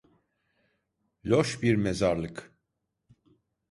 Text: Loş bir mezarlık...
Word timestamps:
Loş 1.25 1.61
bir 1.63 1.75
mezarlık... 1.75 2.53